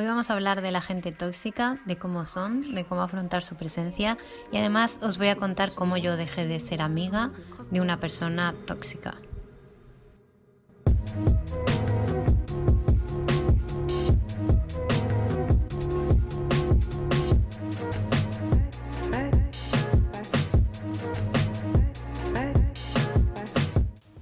[0.00, 3.54] Hoy vamos a hablar de la gente tóxica, de cómo son, de cómo afrontar su
[3.54, 4.16] presencia
[4.50, 7.32] y además os voy a contar cómo yo dejé de ser amiga
[7.70, 9.18] de una persona tóxica.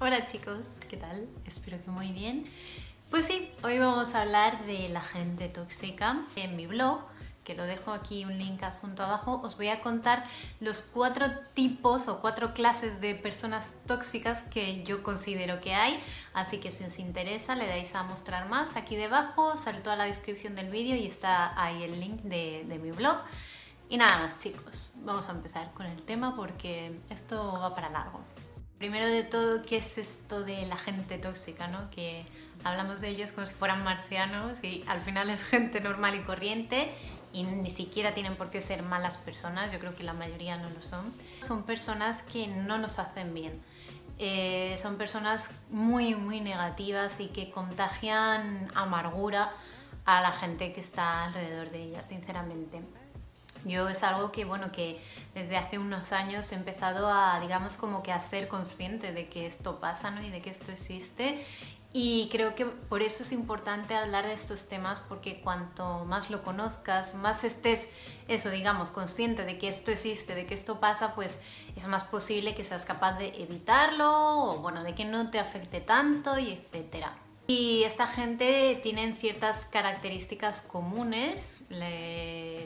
[0.01, 1.29] Hola chicos, ¿qué tal?
[1.45, 2.47] Espero que muy bien.
[3.09, 6.21] Pues sí, hoy vamos a hablar de la gente tóxica.
[6.35, 6.99] En mi blog,
[7.43, 10.23] que lo dejo aquí un link adjunto abajo, os voy a contar
[10.59, 15.99] los cuatro tipos o cuatro clases de personas tóxicas que yo considero que hay.
[16.35, 20.03] Así que si os interesa, le dais a mostrar más aquí debajo, sale toda la
[20.03, 23.17] descripción del vídeo y está ahí el link de, de mi blog.
[23.89, 28.19] Y nada más chicos, vamos a empezar con el tema porque esto va para largo.
[28.77, 31.67] Primero de todo, ¿qué es esto de la gente tóxica?
[31.67, 31.89] ¿no?
[31.89, 32.25] Que
[32.63, 36.91] hablamos de ellos como si fueran marcianos y al final es gente normal y corriente
[37.31, 40.69] y ni siquiera tienen por qué ser malas personas, yo creo que la mayoría no
[40.69, 41.13] lo son.
[41.41, 43.61] Son personas que no nos hacen bien.
[44.17, 49.51] Eh, son personas muy, muy negativas y que contagian amargura
[50.05, 52.81] a la gente que está alrededor de ellas, sinceramente.
[53.65, 55.01] Yo es algo que, bueno, que
[55.33, 59.45] desde hace unos años he empezado a, digamos, como que a ser consciente de que
[59.45, 60.21] esto pasa, ¿no?
[60.21, 61.45] Y de que esto existe.
[61.91, 66.43] Y creo que por eso es importante hablar de estos temas, porque cuanto más lo
[66.43, 67.87] conozcas, más estés,
[68.27, 71.39] eso, digamos, consciente de que esto existe, de que esto pasa, pues
[71.75, 75.81] es más posible que seas capaz de evitarlo, o bueno, de que no te afecte
[75.81, 77.17] tanto, y etcétera.
[77.47, 81.63] Y esta gente tiene ciertas características comunes,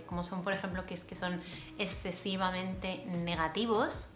[0.08, 1.42] como son, por ejemplo, que, es que son
[1.78, 4.10] excesivamente negativos.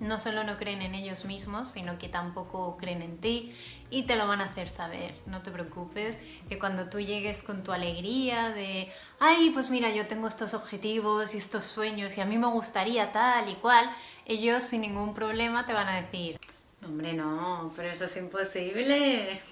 [0.00, 3.54] No solo no creen en ellos mismos, sino que tampoco creen en ti
[3.90, 5.14] y te lo van a hacer saber.
[5.26, 10.06] No te preocupes, que cuando tú llegues con tu alegría de, ay, pues mira, yo
[10.06, 13.90] tengo estos objetivos y estos sueños y a mí me gustaría tal y cual,
[14.24, 16.40] ellos sin ningún problema te van a decir,
[16.82, 19.42] hombre, no, pero eso es imposible.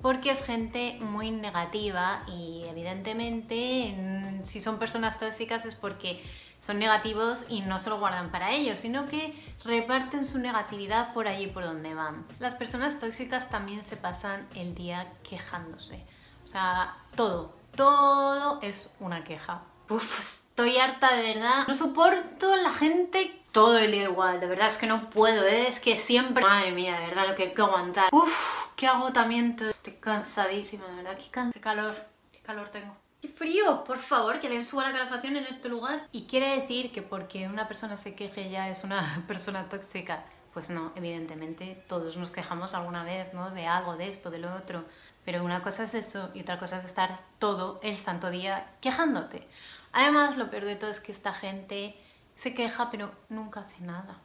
[0.00, 6.22] Porque es gente muy negativa y evidentemente si son personas tóxicas es porque
[6.60, 9.34] son negativos y no se lo guardan para ellos, sino que
[9.64, 12.26] reparten su negatividad por allí por donde van.
[12.38, 16.04] Las personas tóxicas también se pasan el día quejándose.
[16.44, 19.62] O sea, todo, todo es una queja.
[19.88, 21.66] Uf, estoy harta de verdad.
[21.66, 25.66] No soporto la gente todo el día igual, de verdad es que no puedo, ¿eh?
[25.66, 26.44] es que siempre...
[26.44, 28.08] Madre mía, de verdad, lo que hay que aguantar.
[28.12, 31.94] Uf, qué agotamiento, estoy cansadísima, de verdad, qué, qué calor,
[32.32, 32.96] qué calor tengo.
[33.20, 33.84] ¡Qué frío!
[33.84, 36.08] Por favor, que le suba la calefacción en este lugar.
[36.10, 40.24] Y quiere decir que porque una persona se queje ya es una persona tóxica.
[40.54, 43.50] Pues no, evidentemente todos nos quejamos alguna vez, ¿no?
[43.50, 44.84] De algo, de esto, de lo otro.
[45.24, 49.46] Pero una cosa es eso y otra cosa es estar todo el santo día quejándote.
[49.92, 51.96] Además, lo peor de todo es que esta gente
[52.36, 54.16] se queja pero nunca hace nada.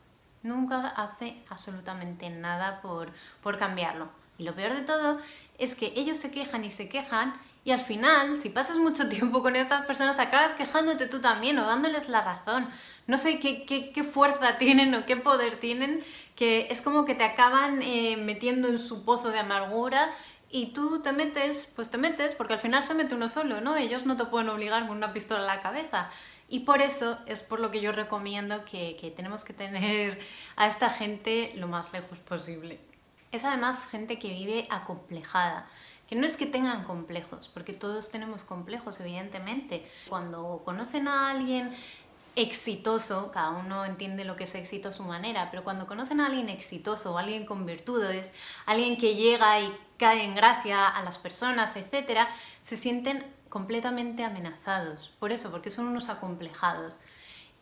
[0.41, 3.11] Nunca hace absolutamente nada por,
[3.43, 4.09] por cambiarlo.
[4.37, 5.19] Y lo peor de todo
[5.57, 7.33] es que ellos se quejan y se quejan
[7.65, 11.65] y al final, si pasas mucho tiempo con estas personas, acabas quejándote tú también o
[11.65, 12.69] dándoles la razón.
[13.07, 16.03] No sé qué, fuerza tienen o qué poder tienen,
[16.35, 20.11] que es como que te acaban eh, metiendo en su pozo de amargura
[20.51, 23.75] y tú te metes, pues te metes, porque al final se mete uno solo, ¿no?
[23.75, 26.11] Ellos no te pueden obligar con una pistola en la cabeza.
[26.47, 30.19] Y por eso es por lo que yo recomiendo que, que tenemos que tener
[30.55, 32.79] a esta gente lo más lejos posible.
[33.31, 35.67] Es además gente que vive acomplejada
[36.07, 39.85] que no es que tengan complejos, porque todos tenemos complejos, evidentemente.
[40.07, 41.73] Cuando conocen a alguien
[42.35, 46.27] exitoso, cada uno entiende lo que es éxito a su manera, pero cuando conocen a
[46.27, 48.31] alguien exitoso o alguien con virtudes,
[48.65, 52.27] alguien que llega y cae en gracia a las personas, etc.,
[52.63, 55.13] se sienten completamente amenazados.
[55.19, 56.99] Por eso, porque son unos acomplejados.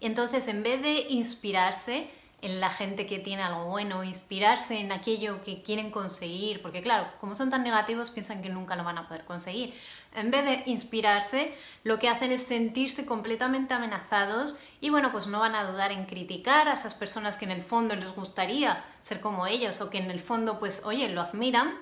[0.01, 2.09] Entonces, en vez de inspirarse,
[2.43, 7.07] en la gente que tiene algo bueno, inspirarse en aquello que quieren conseguir, porque claro,
[7.21, 9.73] como son tan negativos piensan que nunca lo van a poder conseguir.
[10.13, 11.55] En vez de inspirarse,
[11.85, 16.05] lo que hacen es sentirse completamente amenazados y bueno, pues no van a dudar en
[16.05, 19.99] criticar a esas personas que en el fondo les gustaría ser como ellos o que
[19.99, 21.79] en el fondo pues oye, lo admiran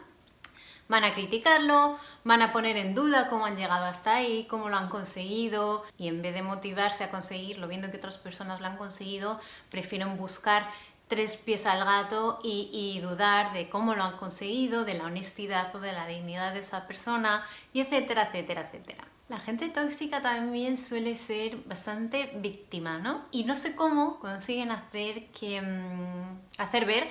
[0.92, 4.76] van a criticarlo, van a poner en duda cómo han llegado hasta ahí, cómo lo
[4.76, 8.76] han conseguido y en vez de motivarse a conseguirlo viendo que otras personas lo han
[8.76, 9.40] conseguido,
[9.70, 10.68] prefieren buscar
[11.08, 15.80] tres pies al gato y, dudar de cómo lo han conseguido, de la honestidad o
[15.80, 19.06] de la dignidad de esa persona, y etcétera, etcétera, etcétera.
[19.28, 23.26] La gente tóxica también suele ser bastante víctima, ¿no?
[23.32, 27.10] Y no sé cómo consiguen hacer, que, mm, hacer ver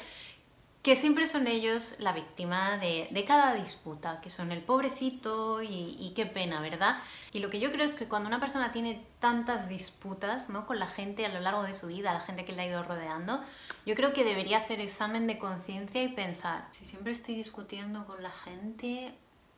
[0.83, 5.97] que siempre son ellos la víctima de, de cada disputa, que son el pobrecito y,
[5.99, 6.99] y, qué pena, ¿verdad?
[7.33, 10.67] Y lo que yo creo es que cuando una persona tiene tantas disputas ¿no?
[10.67, 12.83] con la gente a lo largo de su vida, la gente que le ha ido
[12.83, 13.45] rodeando,
[13.85, 18.23] yo creo que debería hacer examen de conciencia y pensar, si siempre estoy discutiendo con
[18.23, 19.13] la gente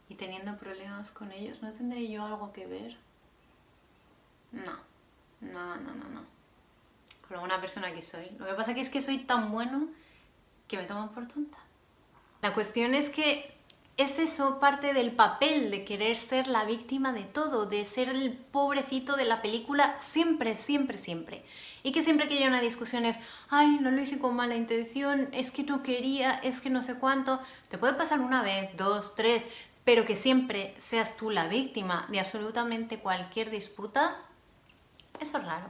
[0.09, 2.97] y teniendo problemas con ellos, ¿no tendré yo algo que ver?
[4.51, 4.77] No,
[5.41, 6.25] no, no, no, no.
[7.29, 8.29] Con alguna persona que soy.
[8.39, 9.89] Lo que pasa es que soy tan bueno
[10.73, 11.59] que me toman por tonta.
[12.41, 13.55] La cuestión es que
[13.99, 18.33] es eso parte del papel de querer ser la víctima de todo, de ser el
[18.33, 21.45] pobrecito de la película siempre, siempre, siempre.
[21.83, 23.19] Y que siempre que haya una discusión es,
[23.51, 26.99] ay, no lo hice con mala intención, es que no quería, es que no sé
[26.99, 27.39] cuánto.
[27.69, 29.47] Te puede pasar una vez, dos, tres,
[29.85, 34.17] pero que siempre seas tú la víctima de absolutamente cualquier disputa,
[35.21, 35.67] eso es raro.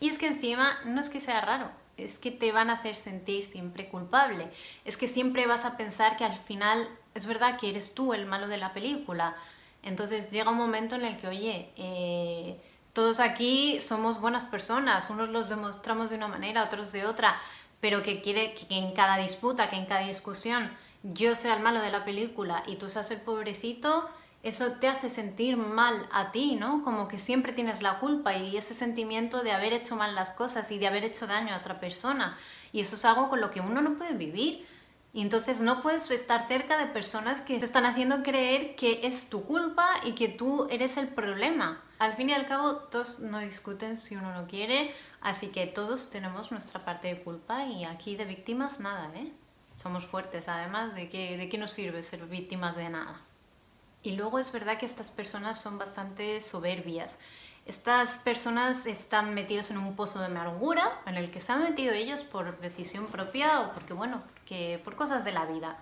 [0.00, 2.94] Y es que encima no es que sea raro, es que te van a hacer
[2.94, 4.48] sentir siempre culpable.
[4.84, 8.26] Es que siempre vas a pensar que al final es verdad que eres tú el
[8.26, 9.34] malo de la película.
[9.82, 12.60] Entonces llega un momento en el que, oye, eh,
[12.92, 17.36] todos aquí somos buenas personas, unos los demostramos de una manera, otros de otra,
[17.80, 20.70] pero que quiere que en cada disputa, que en cada discusión
[21.02, 24.08] yo sea el malo de la película y tú seas el pobrecito,
[24.48, 26.84] eso te hace sentir mal a ti, ¿no?
[26.84, 30.70] Como que siempre tienes la culpa y ese sentimiento de haber hecho mal las cosas
[30.70, 32.36] y de haber hecho daño a otra persona.
[32.72, 34.66] Y eso es algo con lo que uno no puede vivir.
[35.12, 39.30] Y entonces no puedes estar cerca de personas que te están haciendo creer que es
[39.30, 41.82] tu culpa y que tú eres el problema.
[41.98, 46.10] Al fin y al cabo, todos no discuten si uno no quiere, así que todos
[46.10, 49.32] tenemos nuestra parte de culpa y aquí de víctimas nada, ¿eh?
[49.74, 53.22] Somos fuertes, además, ¿de qué, de qué nos sirve ser víctimas de nada?
[54.06, 57.18] Y luego es verdad que estas personas son bastante soberbias.
[57.66, 61.92] Estas personas están metidos en un pozo de amargura en el que se han metido
[61.92, 65.78] ellos por decisión propia o porque, bueno, porque por cosas de la vida.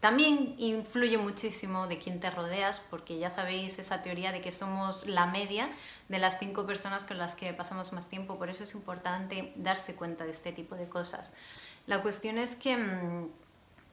[0.00, 5.06] También influye muchísimo de quién te rodeas, porque ya sabéis esa teoría de que somos
[5.06, 5.70] la media
[6.10, 9.94] de las cinco personas con las que pasamos más tiempo, por eso es importante darse
[9.94, 11.32] cuenta de este tipo de cosas.
[11.86, 13.28] La cuestión es que mm,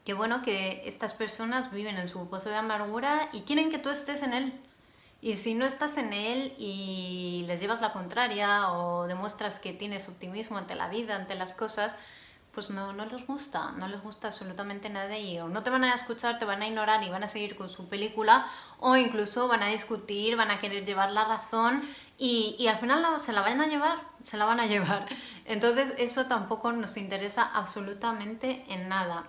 [0.05, 3.89] Qué bueno que estas personas viven en su pozo de amargura y quieren que tú
[3.89, 4.59] estés en él.
[5.21, 10.07] Y si no estás en él y les llevas la contraria o demuestras que tienes
[10.09, 11.95] optimismo ante la vida, ante las cosas,
[12.51, 15.47] pues no, no les gusta, no les gusta absolutamente nada de ello.
[15.47, 17.87] No te van a escuchar, te van a ignorar y van a seguir con su
[17.87, 18.47] película
[18.79, 21.83] o incluso van a discutir, van a querer llevar la razón
[22.17, 25.05] y, y al final se la van a llevar, se la van a llevar.
[25.45, 29.25] Entonces eso tampoco nos interesa absolutamente en nada.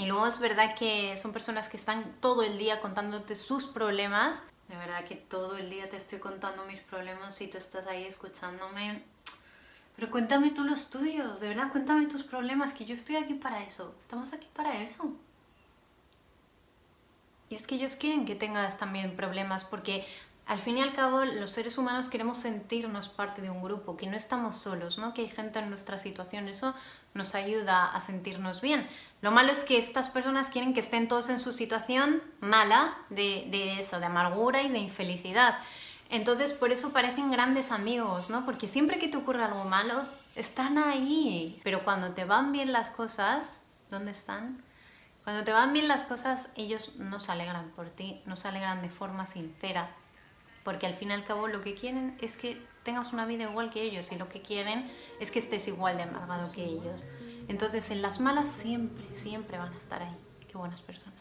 [0.00, 4.42] Y luego es verdad que son personas que están todo el día contándote sus problemas.
[4.68, 8.04] De verdad que todo el día te estoy contando mis problemas y tú estás ahí
[8.04, 9.02] escuchándome.
[9.96, 13.62] Pero cuéntame tú los tuyos, de verdad, cuéntame tus problemas, que yo estoy aquí para
[13.62, 13.94] eso.
[14.00, 15.12] Estamos aquí para eso.
[17.50, 20.06] Y es que ellos quieren que tengas también problemas porque
[20.50, 24.08] al fin y al cabo los seres humanos queremos sentirnos parte de un grupo, que
[24.08, 25.14] no estamos solos, ¿no?
[25.14, 26.74] que hay gente en nuestra situación, eso
[27.14, 28.84] nos ayuda a sentirnos bien.
[29.22, 33.46] Lo malo es que estas personas quieren que estén todos en su situación mala de,
[33.52, 35.56] de eso, de amargura y de infelicidad.
[36.08, 38.44] Entonces por eso parecen grandes amigos, ¿no?
[38.44, 40.02] porque siempre que te ocurre algo malo,
[40.34, 44.60] están ahí, pero cuando te van bien las cosas, ¿dónde están?
[45.22, 48.82] Cuando te van bien las cosas, ellos no se alegran por ti, no se alegran
[48.82, 49.94] de forma sincera,
[50.64, 53.70] porque al fin y al cabo lo que quieren es que tengas una vida igual
[53.70, 54.90] que ellos y lo que quieren
[55.20, 57.04] es que estés igual de amargado que ellos.
[57.48, 60.16] Entonces en las malas siempre, siempre van a estar ahí.
[60.48, 61.19] Qué buenas personas.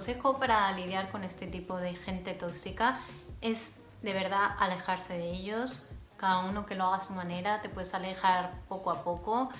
[0.00, 3.00] Consejo para lidiar con este tipo de gente tóxica
[3.42, 7.68] es de verdad alejarse de ellos, cada uno que lo haga a su manera, te
[7.68, 9.50] puedes alejar poco a poco,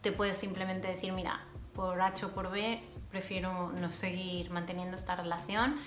[0.00, 5.16] te puedes simplemente decir, mira, por H o por B prefiero no seguir manteniendo esta
[5.16, 5.78] relación.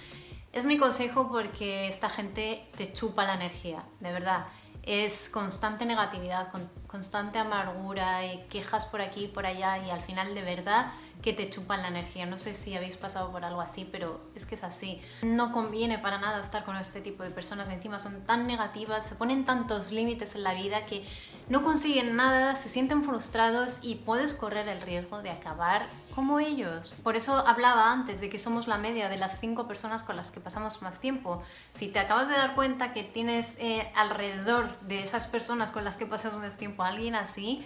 [0.52, 4.46] Es mi consejo porque esta gente te chupa la energía, de verdad.
[4.84, 6.52] Es constante negatividad,
[6.94, 10.92] constante amargura, y quejas por aquí y por allá y al final de verdad
[11.24, 12.28] que te chupan la energía.
[12.28, 15.02] No sé si habéis pasado por algo así, pero es que es así.
[15.24, 17.68] No conviene para nada estar con este tipo de personas.
[17.70, 21.04] Encima son tan negativas, se ponen tantos límites en la vida que
[21.50, 26.96] no consiguen nada, se sienten frustrados y puedes correr el riesgo de acabar como ellos.
[27.04, 30.32] Por eso hablaba antes de que somos la media de las cinco personas con las
[30.32, 31.42] que pasamos más tiempo.
[31.74, 35.98] Si te acabas de dar cuenta que tienes eh, alrededor de esas personas con las
[35.98, 37.64] que pasas más tiempo alguien así,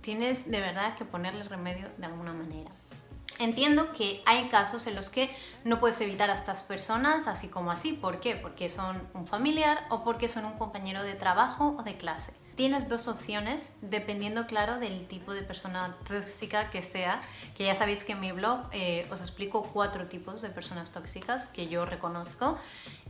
[0.00, 2.70] tienes de verdad que ponerle remedio de alguna manera.
[3.38, 5.34] Entiendo que hay casos en los que
[5.64, 7.92] no puedes evitar a estas personas así como así.
[7.92, 8.36] ¿Por qué?
[8.36, 12.34] Porque son un familiar o porque son un compañero de trabajo o de clase.
[12.54, 17.22] Tienes dos opciones dependiendo, claro, del tipo de persona tóxica que sea.
[17.56, 21.48] Que ya sabéis que en mi blog eh, os explico cuatro tipos de personas tóxicas
[21.48, 22.58] que yo reconozco.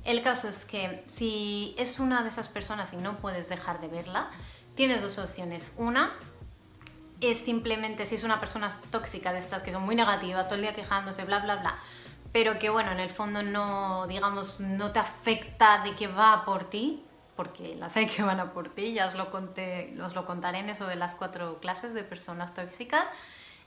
[0.04, 3.88] El caso es que si es una de esas personas y no puedes dejar de
[3.88, 4.30] verla,
[4.74, 5.72] tienes dos opciones.
[5.76, 6.12] Una,
[7.20, 10.62] es simplemente si es una persona tóxica de estas que son muy negativas, todo el
[10.62, 11.78] día quejándose, bla, bla, bla,
[12.32, 16.64] pero que bueno, en el fondo no, digamos, no te afecta de que va por
[16.64, 17.04] ti,
[17.36, 20.58] porque las hay que van a por ti, ya os lo, conté, os lo contaré
[20.58, 23.08] en eso de las cuatro clases de personas tóxicas.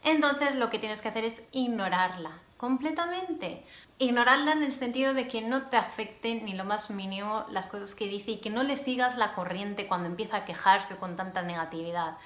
[0.04, 3.64] Entonces lo que tienes que hacer es ignorarla completamente.
[3.98, 7.96] Ignorarla en el sentido de que no te afecte ni lo más mínimo las cosas
[7.96, 11.42] que dice y que no le sigas la corriente cuando empieza a quejarse con tanta
[11.42, 12.18] negatividad.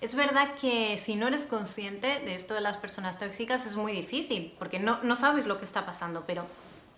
[0.00, 3.92] Es verdad que si no eres consciente de esto de las personas tóxicas es muy
[3.92, 6.46] difícil, porque no, no sabes lo que está pasando, pero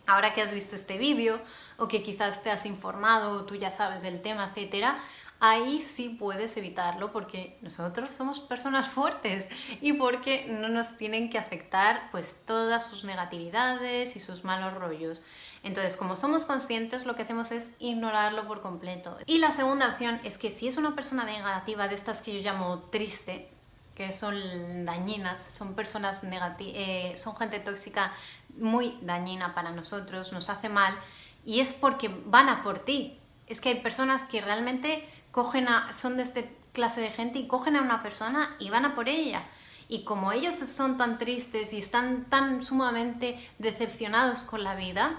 [0.07, 1.41] ahora que has visto este vídeo
[1.77, 4.99] o que quizás te has informado o tú ya sabes del tema, etcétera,
[5.45, 9.49] ahí sí puedes evitarlo porque nosotros somos personas fuertes
[9.81, 15.21] y porque no nos tienen que afectar pues todas sus negatividades y sus malos rollos.
[15.65, 19.19] Entonces, como somos conscientes, lo que hacemos es ignorarlo por completo.
[19.27, 22.41] Y la segunda opción es que si es una persona negativa de estas que yo
[22.41, 23.49] llamo triste,
[23.97, 28.13] que son dañinas, son personas negativas, eh, son gente tóxica
[28.57, 30.97] muy dañina para nosotros, nos hace mal,
[31.45, 33.19] y es porque van a por ti.
[33.49, 37.49] Es que hay personas que realmente cogen a, son de esta clase de gente y
[37.49, 39.43] cogen a una persona y van a por ella.
[39.89, 45.19] Y como ellos son tan tristes y están tan sumamente decepcionados con la vida,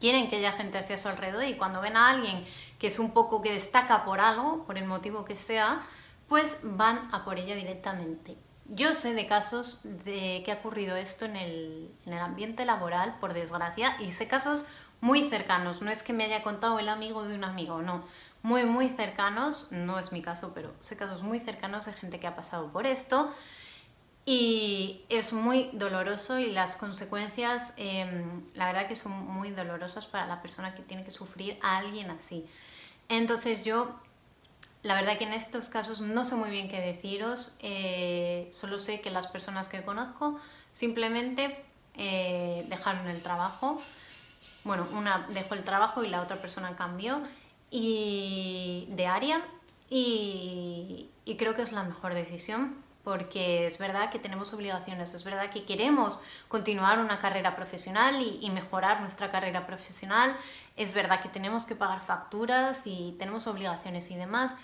[0.00, 2.44] quieren que haya gente así a su alrededor y cuando ven a alguien
[2.78, 5.82] que es un poco que destaca por algo, por el motivo que sea,
[6.28, 8.36] pues van a por ella directamente.
[8.66, 13.16] Yo sé de casos de que ha ocurrido esto en el, en el ambiente laboral,
[13.20, 14.64] por desgracia, y sé casos
[15.00, 18.04] muy cercanos, no es que me haya contado el amigo de un amigo, no,
[18.42, 22.26] muy, muy cercanos, no es mi caso, pero sé casos muy cercanos de gente que
[22.26, 23.34] ha pasado por esto.
[24.26, 30.26] Y es muy doloroso y las consecuencias, em, la verdad que son muy dolorosas para
[30.26, 32.46] la persona que tiene que sufrir a alguien así.
[33.08, 33.94] Entonces yo,
[34.82, 39.00] la verdad que en estos casos no sé muy bien qué deciros, eh, solo sé
[39.00, 40.38] que las personas que conozco
[40.72, 43.82] simplemente eh, dejaron el trabajo,
[44.64, 47.22] bueno, una dejó el trabajo y la otra persona cambió
[47.70, 49.42] y de área
[49.88, 55.48] y, creo que es la mejor decisión porque es verdad que tenemos obligaciones, es verdad
[55.50, 60.36] que queremos continuar una carrera profesional y, y, mejorar nuestra carrera profesional,
[60.76, 64.54] es verdad que tenemos que pagar facturas y tenemos obligaciones y demás,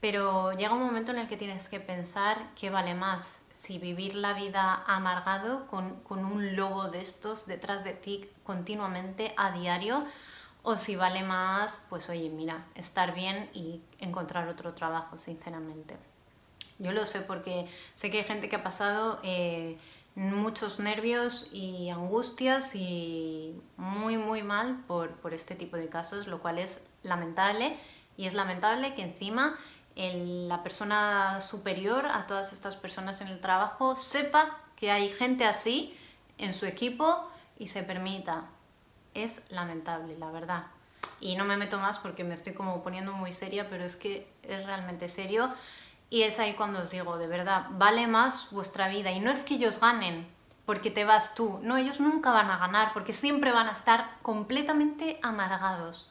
[0.00, 4.14] pero llega un momento en el que tienes que pensar qué vale más, si vivir
[4.14, 10.04] la vida amargado con, con un lobo de estos detrás de ti continuamente a diario
[10.64, 15.96] o si vale más, pues oye, mira, estar bien y encontrar otro trabajo, sinceramente.
[16.78, 19.78] Yo lo sé porque sé que hay gente que ha pasado eh,
[20.14, 26.40] muchos nervios y angustias y muy, muy mal por, por, este tipo de casos, lo
[26.40, 27.76] cual es lamentable.
[28.16, 29.58] Y es lamentable que encima
[29.96, 35.94] la persona superior a todas estas personas en el trabajo sepa que hay gente así
[36.38, 37.28] en su equipo
[37.58, 38.46] y se permita
[39.14, 40.66] es lamentable, la verdad.
[41.20, 44.28] Y no me meto más porque me estoy como poniendo muy seria, pero es que
[44.42, 45.52] es realmente serio.
[46.10, 49.10] Y es ahí cuando os digo, de verdad, vale más vuestra vida.
[49.10, 50.26] Y no es que ellos ganen
[50.66, 51.58] porque te vas tú.
[51.62, 56.10] No, ellos nunca van a ganar porque siempre van a estar completamente amargados.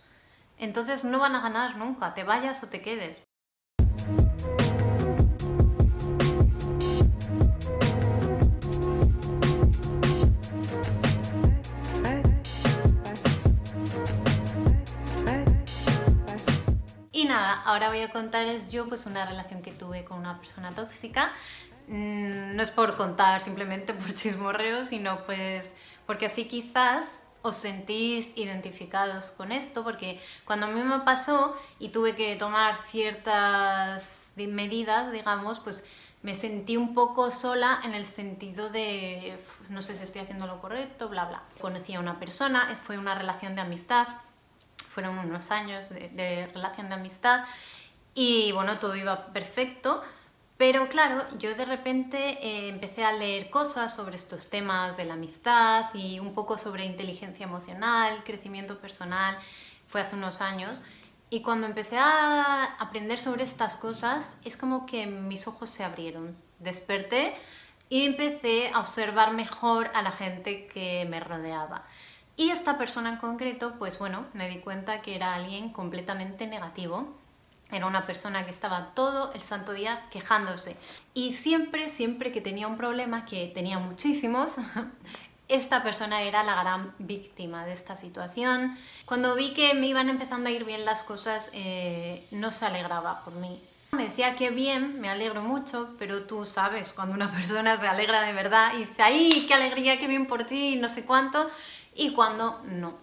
[0.58, 3.24] Entonces no van a ganar nunca, te vayas o te quedes.
[17.32, 21.32] Ahora voy a contarles yo pues una relación que tuve con una persona tóxica.
[21.88, 25.74] Mm, no es por contar simplemente por chismorreo, sino pues
[26.06, 27.06] porque así quizás
[27.42, 32.78] os sentís identificados con esto, porque cuando a mí me pasó y tuve que tomar
[32.90, 35.86] ciertas medidas, digamos, pues
[36.22, 39.38] me sentí un poco sola en el sentido de
[39.70, 41.44] no sé si estoy haciendo lo correcto, bla, bla.
[41.60, 44.08] Conocí a una persona, fue una relación de amistad,
[44.94, 47.46] fueron unos años de, relación de amistad
[48.14, 50.02] y bueno, todo iba perfecto.
[50.58, 55.16] Pero claro, yo de repente eh, empecé a leer cosas sobre estos temas de la
[55.16, 59.38] amistad y un poco sobre inteligencia emocional, crecimiento personal,
[59.88, 60.84] fue hace unos años.
[61.30, 66.38] Y cuando empecé a aprender sobre estas cosas, es como que mis ojos se abrieron
[66.64, 67.36] desperté
[67.90, 71.84] y empecé a observar mejor a la gente que me rodeaba.
[72.36, 77.14] Y esta persona en concreto, pues bueno, me di cuenta que era alguien completamente negativo.
[77.72, 80.76] Era una persona que estaba todo el santo día quejándose.
[81.14, 84.58] Y siempre, siempre que tenía un problema, que tenía muchísimos,
[85.48, 88.78] esta persona era la gran víctima de esta situación.
[89.06, 93.24] Cuando vi que me iban empezando a ir bien las cosas, eh, no se alegraba
[93.24, 93.62] por mí.
[93.94, 98.22] Me decía que bien, me alegro mucho, pero tú sabes, cuando una persona se alegra
[98.22, 100.78] de verdad y dice, ¡ay, qué alegría, qué bien por ti!
[100.78, 101.50] no sé cuánto,
[101.94, 102.96] y cuando no.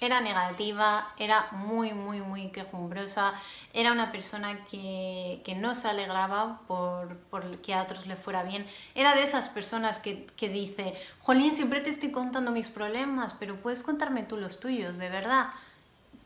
[0.00, 3.34] Era negativa, era muy, muy, muy quejumbrosa,
[3.74, 8.64] era una persona que, no se alegraba por, que a otros le fuera bien.
[8.94, 13.56] Era de esas personas que, que dice, Jolín, siempre te estoy contando mis problemas, pero
[13.56, 15.48] puedes contarme tú los tuyos, de verdad.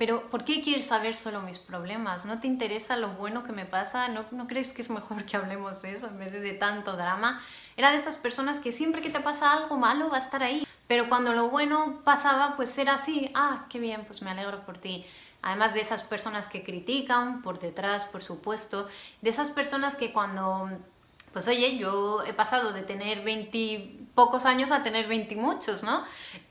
[0.02, 2.25] Pero ¿por qué quieres saber solo mis problemas?
[2.25, 4.09] ¿No te interesa lo bueno que me pasa?
[4.09, 6.97] ¿No, ¿No, crees que es mejor que hablemos de eso en vez de, de tanto
[6.97, 7.40] drama?
[7.76, 10.66] Era de esas personas que siempre que te pasa algo malo va a estar ahí.
[10.88, 14.76] Pero cuando lo bueno pasaba, pues era así, ah, qué bien, pues me alegro por
[14.76, 15.06] ti.
[15.40, 18.88] Además de esas personas que critican por detrás, por supuesto,
[19.21, 20.68] de esas personas que cuando,
[21.32, 26.04] pues oye, yo he pasado de tener 20 pocos años a tener 20 muchos, ¿no?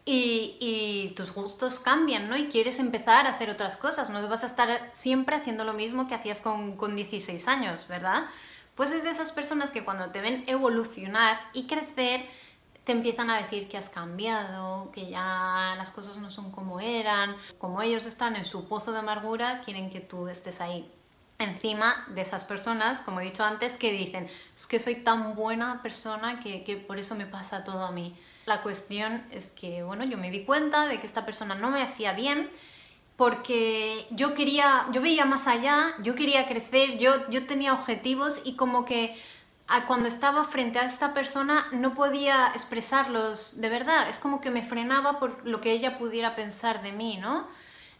[0.06, 2.36] Y, y, tus gustos cambian, ¿no?
[2.36, 6.08] Y quieres empezar a hacer otras cosas, no vas a estar siempre haciendo lo mismo
[6.08, 8.26] que hacías con, con 16 años, ¿verdad?
[8.76, 12.26] Pues es de esas personas que cuando te ven evolucionar y crecer,
[12.84, 17.36] te empiezan a decir que has cambiado, que ya las cosas no son como eran.
[17.60, 20.92] Como ellos están en su pozo de amargura, quieren que tú estés ahí.
[21.42, 25.82] Encima de esas personas, como he dicho antes, que dicen, es que soy tan buena
[25.82, 28.16] persona que, que por eso me pasa todo a mí.
[28.46, 31.82] La cuestión es que, bueno, yo me di cuenta de que esta persona no me
[31.82, 32.50] hacía bien
[33.18, 38.56] porque yo quería, yo veía más allá, yo quería crecer, yo, yo tenía objetivos y
[38.56, 39.16] como que
[39.88, 44.64] cuando estaba frente a esta persona no podía expresarlos de verdad, es como que me
[44.64, 47.48] frenaba por lo que ella pudiera pensar de mí, ¿no?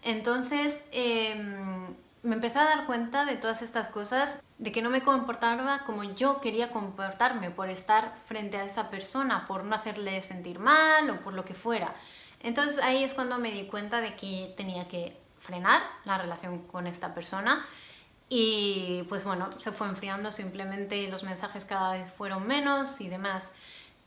[0.04, 5.02] Entonces em, me empecé a dar cuenta de todas estas cosas, de que no me
[5.02, 10.60] comportaba como yo quería comportarme por estar frente a esa persona, por no hacerle sentir
[10.60, 11.96] mal o por lo que fuera.
[12.42, 16.88] Entonces ahí es cuando me di cuenta de que tenía que frenar la relación con
[16.88, 17.66] esta persona
[18.30, 23.52] y pues bueno, se fue enfriando simplemente los mensajes cada vez fueron menos y demás.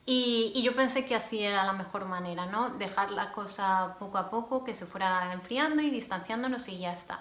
[0.07, 2.71] Y, yo pensé que así era la mejor manera, ¿no?
[2.71, 7.21] Dejar la cosa poco a poco, que se fuera enfriando y distanciándonos y ya está.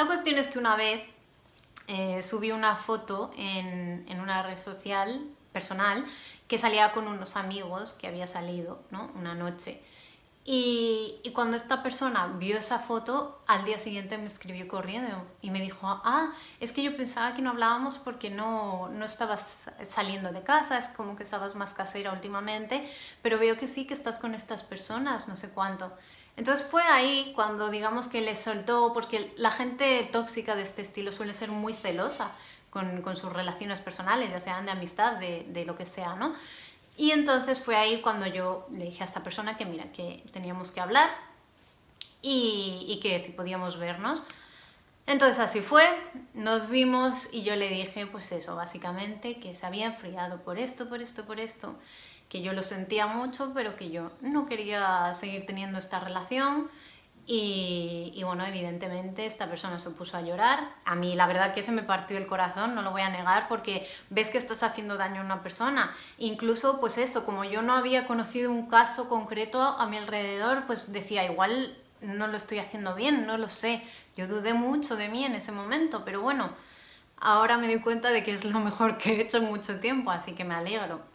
[0.00, 1.02] La cuestión es que una vez
[1.86, 6.06] eh, subí una foto en, en, una red social personal
[6.48, 9.10] que salía con unos amigos que había salido, ¿no?
[9.14, 9.82] Una noche.
[10.42, 15.60] Y, cuando esta persona vio esa foto, al día siguiente me escribió corriendo y me
[15.60, 20.42] dijo, ah, es que yo pensaba que no hablábamos porque no, no estabas saliendo de
[20.42, 24.34] casa, es como que estabas más casera últimamente, pero veo que sí que estás con
[24.34, 25.92] estas personas, no sé cuánto.
[26.40, 31.12] Entonces fue ahí cuando digamos que le soltó, porque la gente tóxica de este estilo
[31.12, 32.32] suele ser muy celosa
[32.70, 36.34] con, sus relaciones personales, ya sean de amistad, de, de lo que sea, ¿no?
[36.96, 40.72] Y entonces fue ahí cuando yo le dije a esta persona que mira, que teníamos
[40.72, 41.10] que hablar
[42.22, 44.22] y, y que si podíamos vernos.
[45.06, 45.84] Entonces así fue,
[46.32, 50.88] nos vimos y yo le dije pues eso, básicamente que se había enfriado por esto,
[50.88, 51.74] por esto, por esto,
[52.30, 56.70] que yo lo sentía mucho, pero que yo no quería seguir teniendo esta relación
[57.26, 60.70] y, bueno, evidentemente esta persona se puso a llorar.
[60.84, 63.46] A mí la verdad que se me partió el corazón, no lo voy a negar,
[63.48, 65.94] porque ves que estás haciendo daño a una persona.
[66.18, 70.92] Incluso, pues eso, como yo no había conocido un caso concreto a mi alrededor, pues
[70.92, 73.82] decía, igual no lo estoy haciendo bien, no lo sé.
[74.16, 76.50] Yo dudé mucho de mí en ese momento, pero bueno,
[77.20, 80.10] ahora me doy cuenta de que es lo mejor que he hecho en mucho tiempo,
[80.10, 81.09] así que me alegro.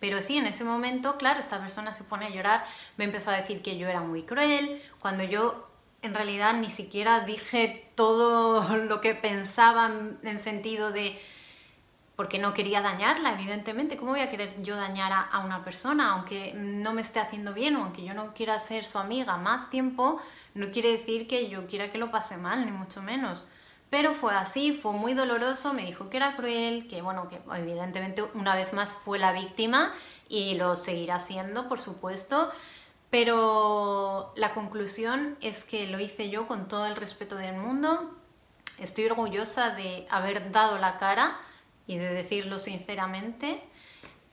[0.00, 2.64] Pero sí, en ese momento, claro, esta persona se pone a llorar,
[2.96, 5.68] me empezó a decir que yo era muy cruel, cuando yo
[6.02, 9.90] en realidad ni siquiera dije todo lo que pensaba
[10.22, 11.18] en sentido de
[12.16, 13.98] porque no quería dañarla, evidentemente.
[13.98, 17.76] ¿Cómo voy a querer yo dañar a, una persona, aunque no me esté haciendo bien
[17.76, 20.18] o aunque yo no quiera ser su amiga más tiempo?
[20.54, 23.46] No quiere decir que yo quiera que lo pase mal, ni mucho menos.
[23.96, 28.22] Pero fue así, fue muy doloroso, me dijo que era cruel, que bueno, que evidentemente
[28.34, 29.94] una vez más fue la víctima
[30.28, 32.50] y lo seguirá siendo, por supuesto.
[33.08, 38.14] Pero la conclusión es que lo hice yo con todo el respeto del mundo.
[38.78, 41.38] Estoy orgullosa de haber dado la cara
[41.86, 43.62] y de decirlo sinceramente.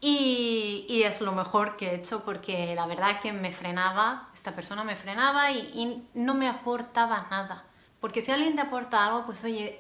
[0.02, 4.84] Y, es lo mejor que he hecho porque la verdad que me frenaba, esta persona
[4.84, 7.64] me frenaba y no me aportaba nada.
[8.04, 9.80] Porque si alguien te aporta algo, pues oye,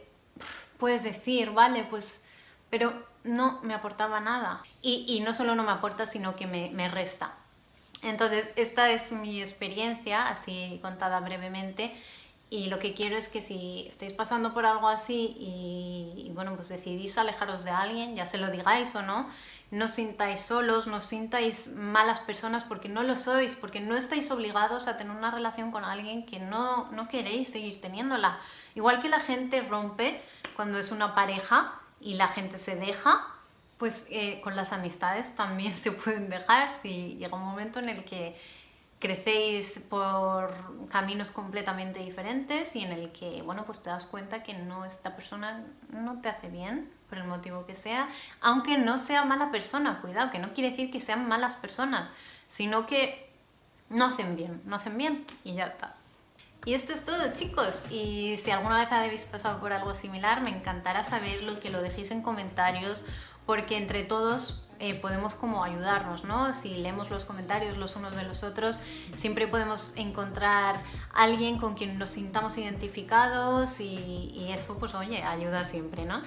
[0.77, 2.21] puedes decir, vale, pues,
[2.69, 2.93] pero
[3.25, 4.63] no me aportaba nada.
[4.81, 7.33] Y, no solo no me aporta, sino que me, me resta.
[8.01, 11.93] Entonces, esta es mi experiencia, así contada brevemente.
[12.53, 16.69] Y lo que quiero es que si estáis pasando por algo así y, bueno, pues
[16.69, 19.27] decidís alejaros de alguien, ya se lo digáis o no,
[19.71, 24.87] no sintáis solos, no sintáis malas personas porque no lo sois, porque no estáis obligados
[24.87, 28.37] a tener una relación con alguien que no, no queréis seguir teniéndola.
[28.75, 30.21] Igual que la gente rompe
[30.55, 33.29] cuando es una pareja y la gente se deja,
[33.79, 38.05] pues eh, con las amistades también se pueden dejar si llega un momento en el
[38.05, 38.35] que
[39.03, 40.53] crecéis por
[40.87, 45.13] caminos completamente diferentes y en el que, bueno, pues te das cuenta que no, esta
[45.13, 48.07] persona no te hace bien, por el motivo que sea,
[48.39, 52.11] aunque no sea mala persona, cuidado, que no quiere decir que sean malas personas,
[52.47, 53.29] sino que
[53.89, 55.97] no hacen bien, no hacen bien y ya está.
[56.63, 60.49] Y esto es todo chicos, y si alguna vez habéis pasado por algo similar, me
[60.49, 63.03] encantará saberlo, que lo dejéis en comentarios,
[63.45, 66.53] porque entre todos eh, podemos como ayudarnos, ¿no?
[66.53, 68.79] Si leemos los comentarios los unos de los otros,
[69.15, 70.75] siempre podemos encontrar
[71.13, 76.21] alguien con quien nos sintamos identificados y, eso pues oye, ayuda siempre, ¿no?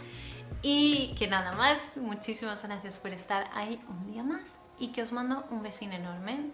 [0.62, 5.12] Y que nada más, muchísimas gracias por estar ahí un día más y que os
[5.12, 6.52] mando un besín enorme.